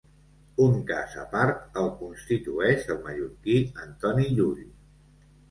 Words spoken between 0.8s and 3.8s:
cas apart el constitueix el mallorquí